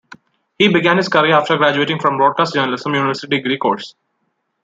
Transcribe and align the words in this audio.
He 0.57 0.67
began 0.67 0.97
his 0.97 1.07
career 1.09 1.35
after 1.35 1.57
graduating 1.57 1.99
from 1.99 2.15
a 2.15 2.17
Broadcast 2.17 2.55
Journalism 2.55 2.95
university 2.95 3.27
degree 3.37 3.59
course. 3.59 3.93